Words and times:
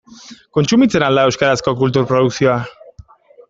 Kontsumitzen 0.57 1.05
al 1.09 1.21
da 1.21 1.27
euskarazko 1.31 1.75
kultur 1.85 2.11
produkzioa? 2.15 2.59